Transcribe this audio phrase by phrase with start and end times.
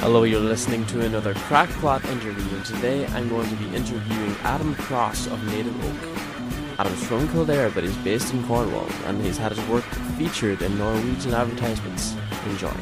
[0.00, 4.74] Hello, you're listening to another Crackpot interview, and today I'm going to be interviewing Adam
[4.76, 6.78] Cross of Native Oak.
[6.78, 9.84] Adam's from Kildare, but he's based in Cornwall, and he's had his work
[10.16, 12.16] featured in Norwegian advertisements.
[12.46, 12.72] Enjoy.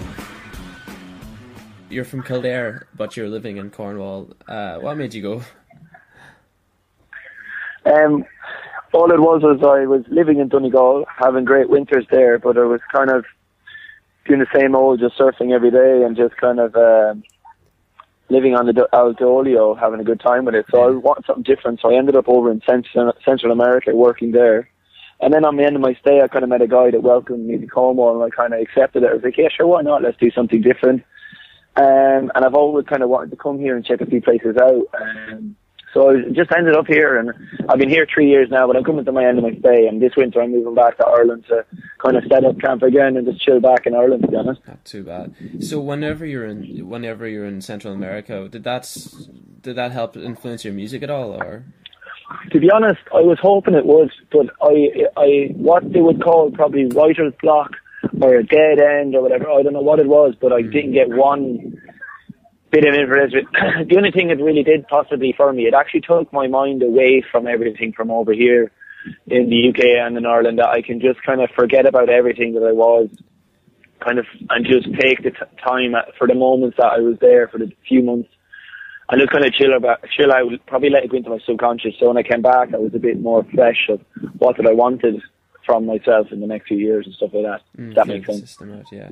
[1.91, 4.31] You're from Kildare, but you're living in Cornwall.
[4.47, 5.43] Uh, what made you go?
[7.85, 8.25] Um,
[8.93, 12.65] all it was was I was living in Donegal, having great winters there, but I
[12.65, 13.25] was kind of
[14.27, 17.23] doing the same old, just surfing every day and just kind of um,
[18.29, 20.67] living on the Alto Olio, having a good time with it.
[20.71, 21.81] So I wanted something different.
[21.81, 24.69] So I ended up over in Central, Central America working there.
[25.21, 27.03] And then on the end of my stay, I kind of met a guy that
[27.03, 29.11] welcomed me to Cornwall, and I kind of accepted it.
[29.11, 30.03] I was like, yeah, sure, why not?
[30.03, 31.03] Let's do something different.
[31.77, 34.57] Um, and I've always kind of wanted to come here and check a few places
[34.57, 34.85] out.
[35.01, 35.57] Um,
[35.95, 37.33] so I just ended up here, and
[37.69, 38.67] I've been here three years now.
[38.67, 40.97] But I'm coming to my end of my stay, and this winter I'm moving back
[40.99, 41.65] to Ireland to
[42.03, 44.23] kind of set up camp again and just chill back in Ireland.
[44.23, 45.35] To be honest, not too bad.
[45.61, 48.85] So whenever you're in, whenever you're in Central America, did that
[49.63, 51.65] did that help influence your music at all, or?
[52.51, 56.51] To be honest, I was hoping it would, but I, I, what they would call
[56.51, 57.71] probably writer's block
[58.21, 59.51] or a dead end or whatever.
[59.51, 60.73] I don't know what it was, but I mm.
[60.73, 61.78] didn't get one
[62.71, 63.49] bit of information.
[63.89, 67.25] the only thing it really did possibly for me, it actually took my mind away
[67.31, 68.71] from everything from over here
[69.27, 72.55] in the UK and in Ireland that I can just kind of forget about everything
[72.55, 73.09] that I was
[74.01, 77.49] kind of and just take the t- time for the moments that I was there
[77.49, 78.29] for the few months
[79.11, 81.95] and just kind of chill about, chill out, probably let it go into my subconscious.
[81.99, 84.01] So when I came back, I was a bit more fresh of
[84.39, 85.23] what that I wanted
[85.65, 87.63] from myself in the next few years and stuff like that.
[87.81, 88.61] Mm, that makes sense.
[88.61, 89.11] Out, yeah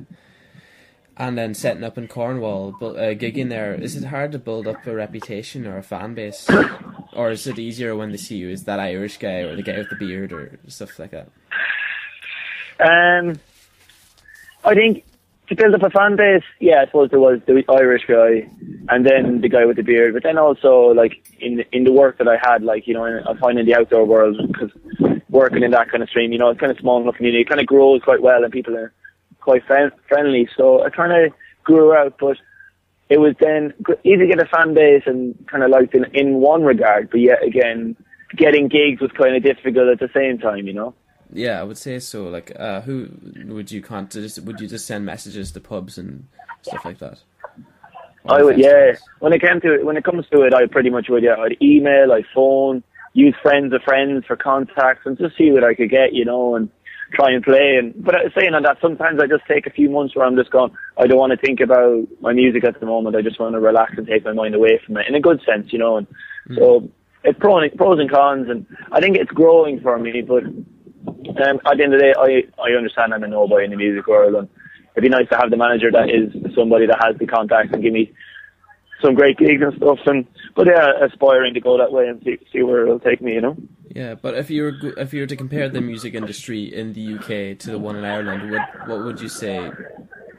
[1.17, 4.67] and then setting up in Cornwall, but uh, gigging there, is it hard to build
[4.67, 6.47] up a reputation or a fan base,
[7.13, 9.79] or is it easier when they see you as that Irish guy or the guy
[9.79, 11.29] with the beard or stuff like that?
[12.79, 13.39] Um,
[14.63, 15.03] I think
[15.47, 18.47] to build up a fan base, yeah, I suppose there was the Irish guy,
[18.89, 22.19] and then the guy with the beard, but then also like in in the work
[22.19, 24.69] that I had, like you know, I find in the outdoor world because
[25.29, 27.49] working in that kind of stream, you know, it's kind of small enough community, it
[27.49, 28.93] kind of grows quite well, and people are
[29.47, 29.63] quite
[30.09, 30.49] friendly.
[30.57, 31.31] So I kind of
[31.63, 32.35] grew out, but
[33.07, 36.35] it was then easy to get a fan base and kind of liked in, in
[36.35, 37.95] one regard, but yet again,
[38.35, 40.93] getting gigs was kind of difficult at the same time, you know?
[41.31, 42.25] Yeah, I would say so.
[42.25, 43.09] Like, uh, who
[43.45, 44.39] would you contact?
[44.39, 46.27] Would you just send messages to pubs and
[46.61, 47.19] stuff like that?
[48.25, 48.95] I would, yeah.
[49.19, 51.23] When it came to it, when it comes to it, I pretty much would.
[51.23, 52.83] Yeah, I'd email, I'd phone,
[53.13, 56.55] use friends of friends for contacts, and just see what I could get, you know.
[56.55, 56.69] And
[57.13, 57.75] try and play.
[57.77, 60.51] And but saying on that, sometimes I just take a few months where I'm just
[60.51, 60.71] going.
[60.97, 63.15] I don't want to think about my music at the moment.
[63.15, 65.41] I just want to relax and take my mind away from it in a good
[65.45, 65.97] sense, you know.
[65.97, 66.07] And
[66.49, 66.57] mm.
[66.57, 66.89] so
[67.23, 70.21] it's pros, pros and cons, and I think it's growing for me.
[70.21, 73.71] But um, at the end of the day, I I understand I'm a nobody in
[73.71, 74.49] the music world, and
[74.95, 77.83] it'd be nice to have the manager that is somebody that has the contacts and
[77.83, 78.13] give me
[79.01, 79.99] some great gigs and stuff.
[80.05, 80.25] And
[80.55, 83.41] but yeah, aspiring to go that way and see see where it'll take me, you
[83.41, 83.57] know.
[83.97, 87.15] Yeah, but if you were if you were to compare the music industry in the
[87.15, 89.71] UK to the one in Ireland, what what would you say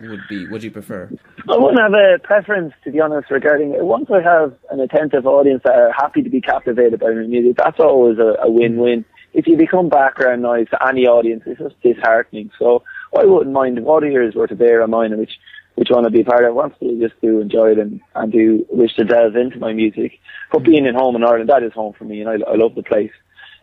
[0.00, 1.10] would be would you prefer?
[1.48, 3.84] I wouldn't have a preference to be honest regarding it.
[3.84, 7.56] Once I have an attentive audience that are happy to be captivated by my music,
[7.56, 9.04] that's always a, a win-win.
[9.34, 12.52] If you become background noise to any audience, it's just disheartening.
[12.60, 12.84] So
[13.18, 15.32] I wouldn't mind if audience were to bear in mind which
[15.74, 16.54] which want to be part of.
[16.54, 20.12] Wants to just to enjoy it and, and to wish to delve into my music.
[20.52, 22.76] But being in home in Ireland, that is home for me, and I, I love
[22.76, 23.10] the place.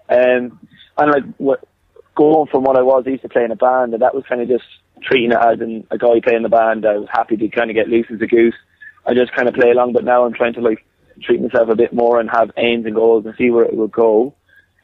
[0.10, 0.60] Um,
[0.98, 1.68] and like what,
[2.16, 4.24] going from what I was, I used to play in a band, and that was
[4.28, 4.64] kind of just
[5.04, 6.86] treating it as an, a guy playing the band.
[6.86, 8.56] I was happy to kind of get loose as a goose.
[9.06, 10.86] I just kind of play along, but now I'm trying to like
[11.22, 13.88] treat myself a bit more and have aims and goals and see where it will
[13.88, 14.34] go.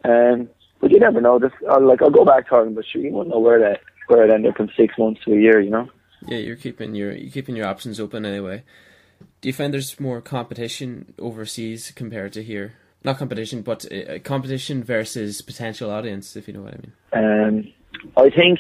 [0.03, 0.49] Um,
[0.79, 1.39] but you never know.
[1.39, 3.81] Just I'll, like I'll go back to Ireland, but sure, you won't know where that
[4.07, 5.59] where it end up in six months to a year.
[5.59, 5.89] You know.
[6.27, 8.63] Yeah, you're keeping your you're keeping your options open anyway.
[9.41, 12.73] Do you find there's more competition overseas compared to here?
[13.03, 16.93] Not competition, but uh, competition versus potential audience, if you know what I mean.
[17.13, 17.73] Um,
[18.17, 18.59] I think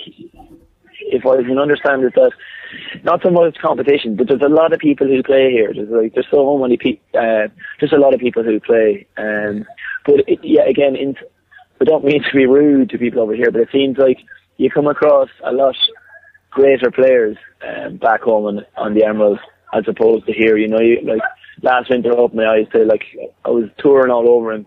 [0.99, 2.31] if I can understand it, that
[3.03, 5.73] not so much competition, but there's a lot of people who play here.
[5.73, 7.47] There's like there's so many people, uh,
[7.79, 9.07] just a lot of people who play.
[9.17, 9.65] Um,
[10.05, 11.15] but it, yeah, again, in,
[11.79, 14.19] I don't mean to be rude to people over here, but it seems like
[14.57, 15.75] you come across a lot
[16.51, 17.37] greater players
[17.67, 19.39] um, back home on, on the Emerald
[19.73, 20.57] as opposed to here.
[20.57, 21.21] You know, you, like
[21.61, 23.03] last winter opened my eyes to like
[23.45, 24.65] I was touring all over and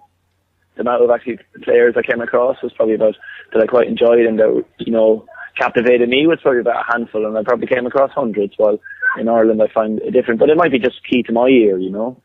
[0.77, 3.17] the amount of actually players I came across was probably about
[3.53, 5.27] that I quite enjoyed and that you know
[5.59, 8.79] captivated me was probably about a handful and I probably came across hundreds while
[9.19, 11.79] in Ireland I find it different but it might be just key to my ear
[11.79, 12.21] you know?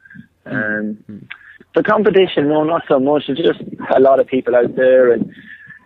[0.46, 1.28] Um,
[1.76, 3.24] the competition no not so much.
[3.28, 3.62] It's just
[3.96, 5.32] a lot of people out there and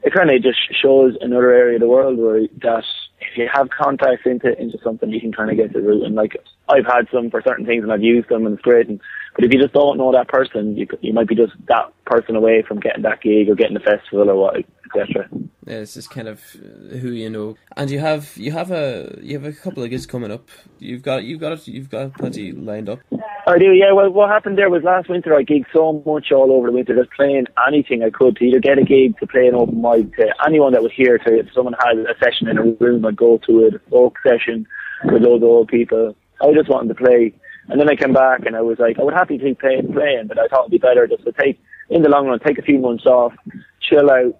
[0.04, 2.84] it kind of just shows another area of the world where that
[3.20, 6.16] if you have contacts into into something you can kind of get the root and
[6.16, 6.36] like
[6.70, 8.88] I've had some for certain things and I've used them and it's great.
[8.88, 9.00] And,
[9.36, 12.36] but if you just don't know that person, you you might be just that person
[12.36, 15.28] away from getting that gig or getting the festival or what, etc.
[15.66, 17.56] Yeah, it's just kind of who you know.
[17.76, 20.50] And you have you have a you have a couple of gigs coming up.
[20.80, 23.00] You've got you've got you've got plenty lined up.
[23.46, 23.92] I do, yeah.
[23.92, 26.96] Well, what happened there was last winter I gigged so much all over the winter,
[26.96, 30.16] just playing anything I could to either get a gig, to play an open mic,
[30.16, 31.18] to anyone that was here.
[31.18, 34.16] To if someone had a session in a room, I'd go to it, a folk
[34.26, 34.66] session
[35.04, 36.16] with loads of old people.
[36.44, 37.34] I just wanted to play.
[37.70, 39.94] And then I came back and I was like, I would happy to keep playing,
[39.94, 42.58] playing, but I thought it'd be better just to take, in the long run, take
[42.58, 43.34] a few months off,
[43.82, 44.38] chill out,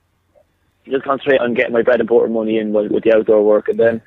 [0.86, 3.70] just concentrate on getting my bread and butter money in with, with the outdoor work.
[3.70, 4.02] And then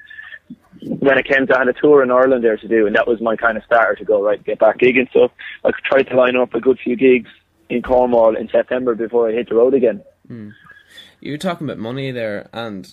[0.82, 3.08] when it came to, I had a tour in Ireland there to do, and that
[3.08, 5.10] was my kind of starter to go, right, get back gigging.
[5.12, 5.30] So
[5.64, 7.30] I tried to line up a good few gigs
[7.68, 10.02] in Cornwall in September before I hit the road again.
[10.28, 10.52] Mm.
[11.20, 12.92] You were talking about money there, and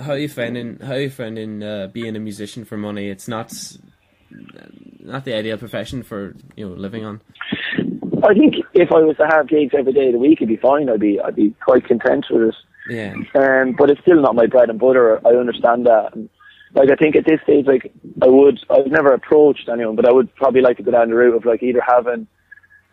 [0.00, 3.08] how are you finding how are you finding uh, being a musician for money?
[3.08, 3.52] It's not
[5.00, 7.20] not the ideal profession for you know living on.
[8.22, 10.56] I think if I was to have gigs every day of the week, it'd be
[10.56, 10.88] fine.
[10.88, 12.54] I'd be I'd be quite content with it.
[12.88, 13.14] Yeah.
[13.34, 15.20] Um, but it's still not my bread and butter.
[15.26, 16.14] I understand that.
[16.14, 16.28] And,
[16.74, 17.92] like I think at this stage, like
[18.22, 21.16] I would, I've never approached anyone, but I would probably like to go down the
[21.16, 22.26] route of like either having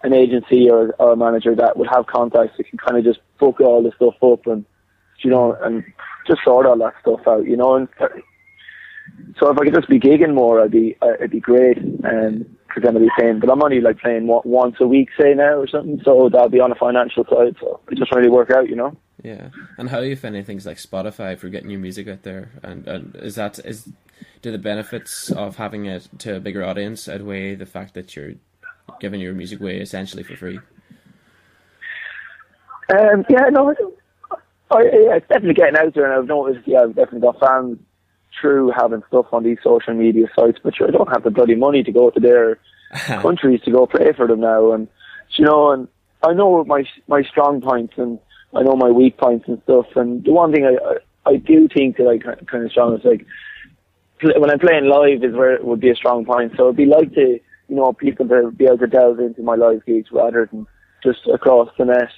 [0.04, 3.20] an agency or, or a manager that would have contacts that can kind of just
[3.40, 4.66] book all this stuff up and
[5.24, 5.84] you know and
[6.28, 7.76] just sort all that stuff out, you know.
[7.76, 7.88] And
[9.40, 11.78] so if I could just be gigging more, I'd be uh, it'd be great.
[11.78, 15.10] And because then I'd be playing, but I'm only like playing what, once a week,
[15.20, 16.02] say now or something.
[16.04, 17.56] So that'll be on a financial side.
[17.60, 18.96] So it just really work out, you know.
[19.24, 22.52] Yeah, and how are you finding things like Spotify for getting your music out there?
[22.64, 23.90] And, and is that is
[24.42, 28.34] do the benefits of having it to a bigger audience outweigh the fact that you're
[29.00, 30.60] giving your music away essentially for free?
[32.94, 33.74] Um, yeah, no,
[34.70, 36.68] I, yeah, it's definitely getting out there, and I've noticed.
[36.68, 37.80] Yeah, I've definitely got fans
[38.40, 41.56] through having stuff on these social media sites, but sure, I don't have the bloody
[41.56, 42.60] money to go to their
[43.22, 44.88] countries to go play for them now, and
[45.38, 45.88] you know, and
[46.24, 48.20] I know my my strong points and
[48.54, 49.88] I know my weak points and stuff.
[49.96, 53.06] And the one thing I I, I do think that I kind of strong is
[53.06, 53.26] like
[54.22, 56.54] when I'm playing live is where it would be a strong point.
[56.56, 59.56] So it'd be like to you know people to be able to delve into my
[59.56, 60.68] live gigs rather than
[61.04, 62.10] just across the net.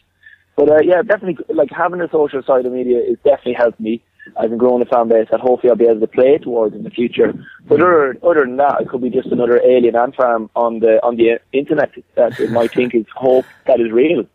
[0.56, 4.04] But uh, yeah, definitely like having a social side of media is definitely helped me.
[4.40, 6.84] I've been growing a fan base that hopefully I'll be able to play towards in
[6.84, 7.34] the future.
[7.68, 11.04] But other other than that, it could be just another alien ant farm on the
[11.06, 14.26] on the internet that it might think is hope that is real.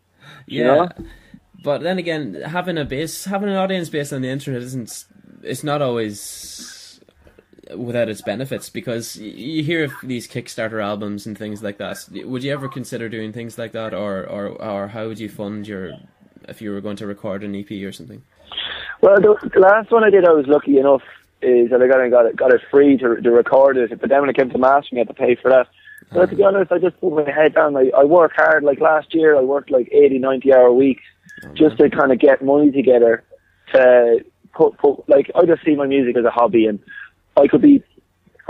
[0.47, 0.59] Yeah.
[0.59, 0.89] You know?
[1.63, 5.05] But then again, having a base, having an audience based on the internet isn't.
[5.45, 7.01] It's not always
[7.77, 12.07] without its benefits because you hear of these Kickstarter albums and things like that.
[12.13, 15.67] Would you ever consider doing things like that, or or or how would you fund
[15.67, 15.93] your
[16.49, 18.23] if you were going to record an EP or something?
[19.03, 21.03] Well, the, the last one I did, I was lucky enough
[21.43, 24.01] is that I got it, got it, got it free to, to record it.
[24.01, 25.67] But then when it came to mastering, I had to pay for that.
[26.13, 27.77] But to be honest, I just put my head down.
[27.77, 28.63] I, I work hard.
[28.63, 31.03] Like last year, I worked like 80, 90 hour weeks
[31.45, 33.25] oh, just to kind of get money together
[33.73, 36.79] to put, put, like, I just see my music as a hobby and
[37.37, 37.83] I could be,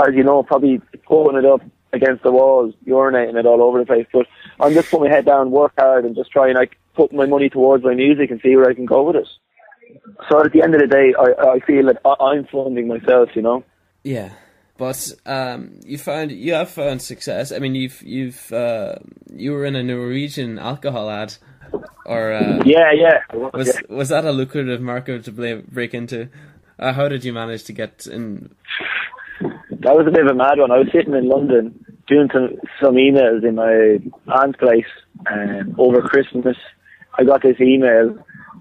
[0.06, 1.62] as you know, probably pulling it up
[1.94, 4.06] against the walls, urinating it all over the place.
[4.12, 4.26] But
[4.60, 7.24] I'm just putting my head down, work hard and just try and like put my
[7.24, 9.28] money towards my music and see where I can go with it.
[10.28, 13.42] So at the end of the day, I, I feel that I'm funding myself, you
[13.42, 13.64] know.
[14.02, 14.30] Yeah,
[14.76, 17.52] but um, you found you have found success.
[17.52, 18.96] I mean, you've you've uh,
[19.32, 21.34] you were in a Norwegian alcohol ad,
[22.04, 23.20] or uh, yeah, yeah.
[23.32, 23.96] Was yeah.
[23.96, 26.28] was that a lucrative market to play, break into?
[26.78, 28.50] Uh, how did you manage to get in?
[29.70, 30.72] That was a bit of a mad one.
[30.72, 33.98] I was sitting in London doing some some emails in my
[34.34, 34.90] aunt's place
[35.30, 36.56] um, over Christmas.
[37.18, 38.18] I got this email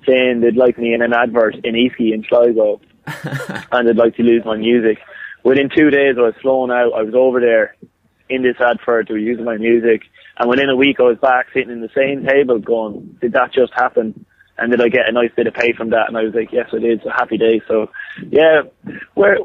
[0.07, 2.81] saying they'd like me in an advert in Easky in Sligo
[3.71, 4.99] and they'd like to lose my music.
[5.43, 7.75] Within two days I was flown out, I was over there
[8.29, 10.03] in this advert, to use my music
[10.37, 13.53] and within a week I was back sitting in the same table going, did that
[13.53, 14.25] just happen?
[14.57, 16.07] And did I get a nice bit of pay from that?
[16.07, 17.01] And I was like, yes, I did.
[17.03, 17.61] Happy day.
[17.67, 17.89] So,
[18.29, 18.61] yeah,
[19.15, 19.37] where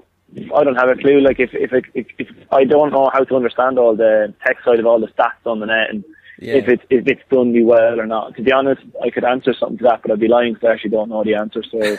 [0.55, 1.21] I don't have a clue.
[1.21, 4.79] Like, if if, if if I don't know how to understand all the tech side
[4.79, 6.05] of all the stats on the net, and
[6.39, 6.55] yeah.
[6.55, 8.37] if it's if it's done me well or not.
[8.37, 10.73] To be honest, I could answer something to that, but I'd be lying because I
[10.73, 11.63] actually don't know the answer.
[11.71, 11.97] So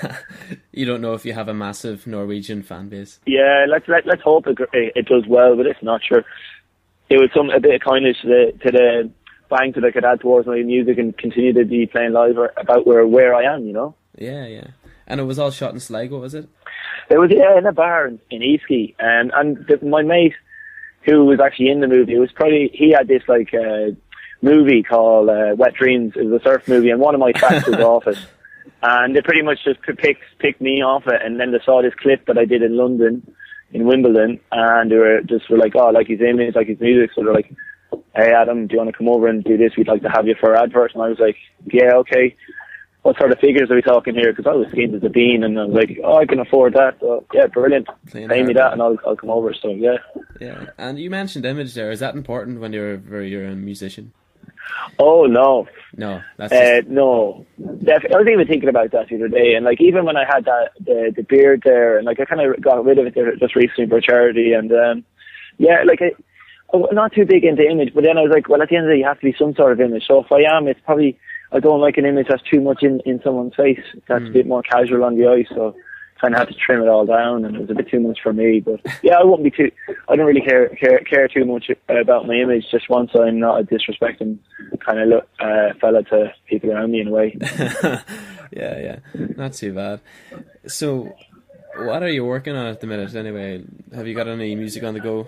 [0.71, 3.19] you don't know if you have a massive Norwegian fan base.
[3.25, 6.23] Yeah, let's let, let's hope it, it does well, but it's not sure.
[7.09, 9.11] It was some a bit of kindness to the to the
[9.49, 12.85] bank that I could add towards my music and continue to be playing live about
[12.85, 13.65] where where I am.
[13.65, 13.95] You know.
[14.17, 14.67] Yeah, yeah.
[15.07, 16.49] And it was all shot in Sligo, was it?
[17.09, 20.33] It was yeah in a bar in, in Easky, and and the, my mate
[21.03, 23.53] who was actually in the movie it was probably he had this like.
[23.53, 23.95] Uh,
[24.41, 26.13] movie called uh, Wet Dreams.
[26.15, 28.17] It was a surf movie, and one of my tracks was off it.
[28.81, 31.93] And they pretty much just picked picked me off it, and then they saw this
[31.95, 33.33] clip that I did in London,
[33.71, 37.11] in Wimbledon, and they were just were like, oh, like his image, like his music.
[37.15, 37.51] So they're like,
[38.15, 39.75] hey Adam, do you want to come over and do this?
[39.77, 40.93] We'd like to have you for our advert.
[40.93, 41.37] And I was like,
[41.71, 42.35] yeah, okay.
[43.03, 44.33] What sort of figures are we talking here?
[44.33, 46.73] Because I was skinned as a bean, and I was like, oh, I can afford
[46.73, 46.97] that.
[46.99, 47.87] So yeah, brilliant.
[48.11, 49.53] Pay me that, and I'll I'll come over.
[49.53, 49.97] So yeah.
[50.41, 51.89] Yeah, and you mentioned image there.
[51.89, 54.11] Is that important when you're where you're a musician?
[54.99, 59.15] Oh no, No, that's Uh, just, no, Def- I was even thinking about that the
[59.15, 62.19] other day, and like even when I had that the, the beard there, and like
[62.19, 65.03] I kind of got rid of it there just recently for charity, and um,
[65.57, 66.11] yeah, like I,
[66.73, 68.85] I'm not too big into image, but then I was like, well, at the end
[68.85, 70.03] of the day, you have to be some sort of image.
[70.07, 71.17] So if I am, it's probably
[71.51, 73.79] I don't like an image that's too much in in someone's face.
[74.07, 75.75] That's a bit more casual on the eye, so
[76.19, 78.19] kind of had to trim it all down, and it was a bit too much
[78.21, 78.59] for me.
[78.59, 79.71] But yeah, I wouldn't be too.
[80.07, 82.65] I don't really care care care too much about my image.
[82.71, 84.39] Just once I'm not a disrespecting
[84.79, 87.37] kind of look uh, fella to people around me in a way.
[87.41, 87.99] yeah,
[88.51, 88.99] yeah,
[89.35, 90.01] not too bad.
[90.67, 91.15] So,
[91.77, 93.15] what are you working on at the minute?
[93.15, 93.63] Anyway,
[93.95, 95.27] have you got any music on the go?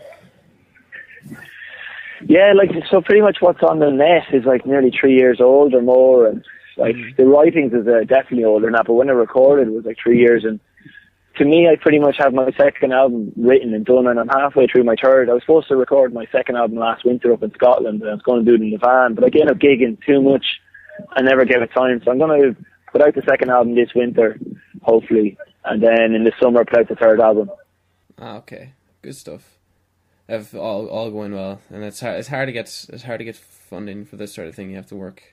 [2.26, 3.02] Yeah, like so.
[3.02, 6.44] Pretty much what's on the net is like nearly three years old or more, and
[6.78, 8.84] like the writings is uh, definitely older now.
[8.86, 10.60] But when I recorded, it was like three years, and
[11.38, 14.68] to me, I pretty much have my second album written and done, and I'm halfway
[14.68, 15.30] through my third.
[15.30, 18.14] I was supposed to record my second album last winter up in Scotland, and I
[18.14, 20.46] was going to do it in the van, but I ended up gigging too much.
[21.12, 23.94] I never gave it time, so I'm going to put out the second album this
[23.96, 24.38] winter,
[24.82, 27.50] hopefully, and then in the summer put out the third album.
[28.18, 29.58] Ah, okay, good stuff.
[30.28, 33.26] If all all going well, and it's hard, it's hard to get it's hard to
[33.26, 34.70] get funding for this sort of thing.
[34.70, 35.24] You have to work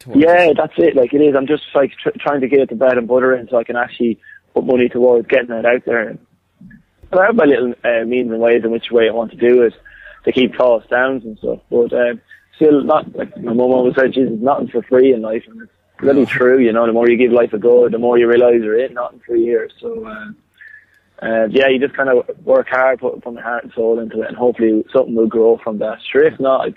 [0.00, 0.20] towards.
[0.20, 0.96] Yeah, that's it.
[0.96, 1.36] Like it is.
[1.36, 3.64] I'm just like tr- trying to get it to bread and butter in, so I
[3.64, 4.18] can actually
[4.54, 6.16] put money towards getting it out there.
[7.10, 9.36] But I have my little uh, means and ways in which way I want to
[9.36, 9.74] do it
[10.24, 11.60] to keep costs down and stuff.
[11.70, 12.20] But um,
[12.56, 15.72] still, not like my mum always said, Jesus, nothing for free in life, and it's
[16.00, 16.58] really true.
[16.58, 18.94] You know, the more you give life a go, the more you realise you're in
[18.94, 19.72] nothing for years.
[19.80, 20.06] So.
[20.06, 20.32] Uh,
[21.22, 24.22] uh, yeah, you just kind of work hard, put, put my heart and soul into
[24.22, 25.98] it, and hopefully something will grow from that.
[26.10, 26.70] Sure, if not,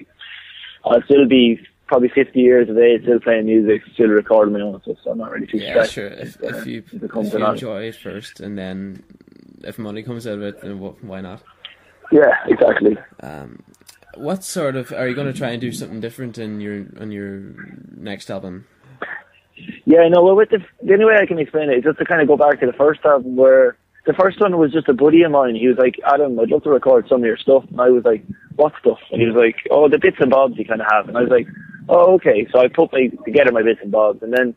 [0.84, 4.82] I'll still be probably 50 years of age, still playing music, still recording my own
[4.82, 5.94] stuff, so I'm not really too Yeah, stressed.
[5.94, 6.08] sure.
[6.08, 9.04] If, uh, if you if if you enjoy it first, and then
[9.64, 11.44] if money comes out of it, then wh- why not?
[12.12, 12.98] Yeah, exactly.
[13.22, 13.62] Um,
[14.16, 17.12] what sort of are you going to try and do something different in your on
[17.12, 17.42] your
[17.96, 18.66] next album?
[19.86, 22.06] Yeah, no, well, with the, the only way I can explain it is just to
[22.06, 24.94] kind of go back to the first album where the first one was just a
[24.94, 25.54] buddy of mine.
[25.56, 27.64] He was like, Adam, I'd love to record some of your stuff.
[27.70, 28.98] And I was like, what stuff?
[29.12, 31.08] And he was like, oh, the bits and bobs you kind of have.
[31.08, 31.48] And I was like,
[31.90, 32.48] oh, okay.
[32.52, 34.22] So I put my, together my bits and bobs.
[34.24, 34.56] And then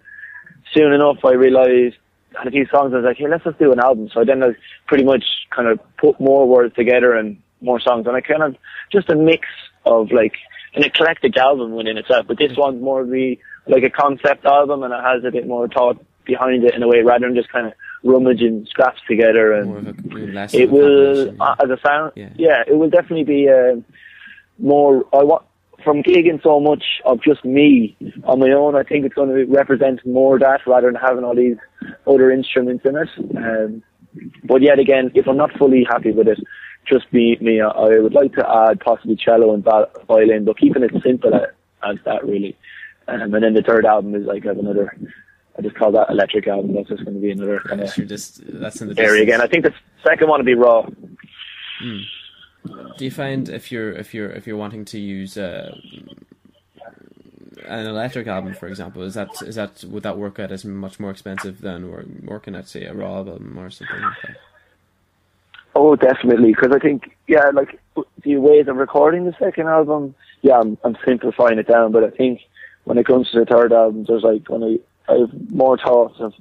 [0.72, 1.96] soon enough, I realized
[2.34, 2.92] I had a few songs.
[2.92, 4.08] I was like, hey, let's just do an album.
[4.12, 4.48] So then I
[4.86, 8.06] pretty much kind of put more words together and more songs.
[8.06, 8.56] And I kind of
[8.92, 9.46] just a mix
[9.84, 10.34] of like
[10.74, 12.26] an eclectic album within itself.
[12.26, 15.46] But this one's more of the, like a concept album and it has a bit
[15.46, 17.72] more thought behind it in a way rather than just kind of
[18.04, 22.12] rummaging scraps together and More of a less of it will uh, as a sound
[22.14, 22.30] Yeah.
[22.36, 22.62] yeah.
[22.66, 23.76] it will definitely be uh,
[24.58, 25.44] more i want
[25.84, 29.44] from gigging so much of just me on my own i think it's going to
[29.46, 31.56] represent more that rather than having all these
[32.06, 33.08] other instruments in it.
[33.36, 33.82] Um,
[34.44, 36.38] but yet again if i'm not fully happy with it
[36.86, 40.82] just be me i I would like to add possibly cello and violin but keeping
[40.82, 41.34] it simple
[41.82, 42.56] as, that really.
[43.08, 44.96] Um, and then the third album is like I have another
[45.58, 46.74] I just call that electric album.
[46.74, 49.40] That's just going to be another kind of you're just that's in the area again.
[49.40, 49.72] I think the
[50.04, 50.86] second one will be raw.
[52.96, 55.74] Do you find if you're if you're if you're wanting to use uh,
[57.66, 61.00] an electric album, for example, is that is that would that work out as much
[61.00, 64.36] more expensive than working at say a raw album or something like that?
[65.76, 66.54] Oh, definitely.
[66.54, 67.78] Because I think, yeah, like
[68.22, 71.92] the ways of recording the second album, yeah, I'm, I'm simplifying it down.
[71.92, 72.40] But I think
[72.84, 76.18] when it comes to the third album, there's like when I, I have more thoughts
[76.18, 76.32] of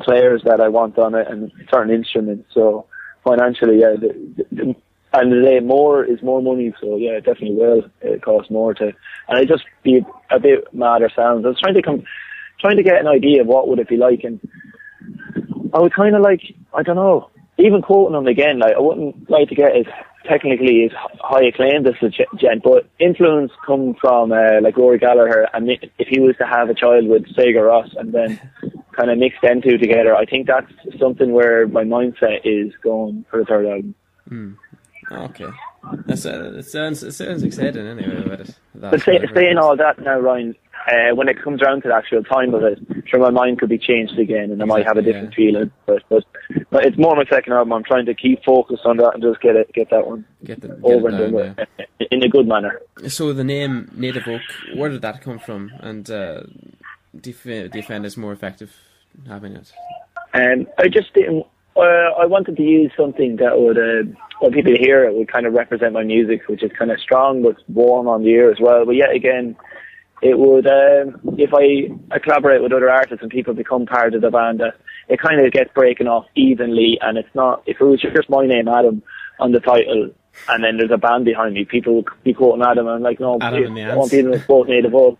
[0.00, 2.54] players that I want on it and certain instruments.
[2.54, 2.86] So
[3.24, 4.76] financially, yeah, the, the,
[5.14, 6.74] and the day more is more money.
[6.80, 7.82] So yeah, it definitely will.
[8.02, 8.92] It costs more to,
[9.28, 11.44] and it just be a bit madder sounds.
[11.44, 12.04] I was trying to come,
[12.60, 14.40] trying to get an idea of what would it be like, and
[15.72, 16.42] I would kind of like,
[16.74, 19.86] I don't know, even quoting him again, like I wouldn't like to get as
[20.28, 20.90] technically as
[21.20, 25.70] high acclaimed as the G- gent, but influence come from uh, like Rory Gallagher, and
[25.70, 28.40] if he was to have a child with Sigur Rós and then
[28.96, 33.24] kind of mix them two together, I think that's something where my mindset is going
[33.30, 33.94] for the third album.
[35.10, 35.46] Okay,
[36.06, 38.22] that's uh, it sounds it sounds exciting anyway.
[38.24, 38.54] About it.
[38.74, 40.56] But say, saying all that now, Ryan,
[40.86, 43.68] uh, when it comes around to the actual time of it, sure, my mind could
[43.68, 45.70] be changed again, and I might have a different feeling.
[45.86, 46.24] But, but
[46.70, 47.72] but it's more my second album.
[47.72, 50.60] I'm trying to keep focused on that and just get it, get that one get
[50.60, 51.66] the, get over it and done
[52.10, 52.80] in a good manner.
[53.08, 54.42] So the name Native Oak,
[54.74, 55.72] where did that come from?
[55.80, 56.42] And uh,
[57.18, 58.74] do, you, find it's more effective
[59.26, 59.72] having it?
[60.32, 61.46] And I just didn't.
[61.76, 61.80] Uh,
[62.20, 63.78] I wanted to use something that would
[64.44, 67.42] when people hear it would kind of represent my music, which is kind of strong
[67.42, 68.84] but warm on the ear as well.
[68.84, 69.56] But yet again,
[70.20, 74.20] it would um, if I, I collaborate with other artists and people become part of
[74.20, 74.72] the band, uh,
[75.08, 77.62] it kind of gets breaking off evenly, and it's not.
[77.66, 79.02] If it was just my name, Adam,
[79.40, 80.10] on the title,
[80.48, 83.20] and then there's a band behind me, people would be quoting Adam, and I'm like,
[83.20, 85.18] no, Adam I want people to quote Native Oak.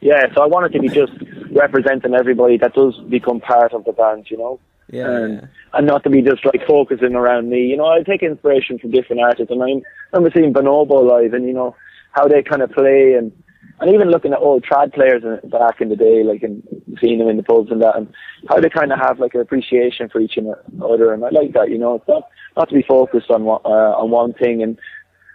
[0.00, 1.12] Yeah, so I want it to be just
[1.50, 4.60] representing everybody that does become part of the band, you know.
[4.88, 5.48] Yeah, and, yeah.
[5.74, 7.66] and not to be just like focusing around me.
[7.66, 11.46] You know, I take inspiration from different artists, and I remember seeing Bonobo live, and
[11.46, 11.74] you know
[12.12, 13.32] how they kind of play, and
[13.80, 16.62] and even looking at old trad players back in the day, like and
[17.00, 18.12] seeing them in the pubs and that, and
[18.48, 20.38] how they kind of have like an appreciation for each
[20.82, 21.70] other, and I like that.
[21.70, 24.78] You know, it's not not to be focused on one, uh, on one thing, and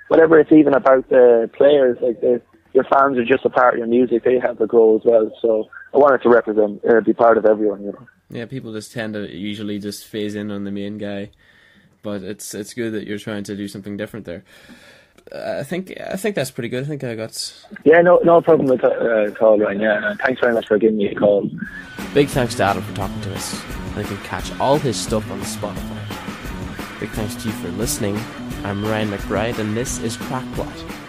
[0.08, 2.42] whatever it's even about the players, like the
[2.74, 5.32] your fans are just a part of your music; they have to grow as well.
[5.42, 7.84] So I wanted to represent, uh, be part of everyone.
[7.84, 8.08] You know.
[8.32, 11.32] Yeah, people just tend to usually just phase in on the main guy,
[12.02, 14.44] but it's it's good that you're trying to do something different there.
[15.32, 16.86] Uh, I think I think that's pretty good.
[16.86, 17.54] I think I got.
[17.84, 19.82] Yeah, no, no problem with uh, call, Ryan.
[19.82, 21.50] Yeah, thanks very much for giving me a call.
[22.14, 23.62] Big thanks to Adam for talking to us.
[23.96, 27.00] I can catch all his stuff on Spotify.
[27.00, 28.18] Big thanks to you for listening.
[28.64, 31.01] I'm Ryan McBride, and this is Crackplot.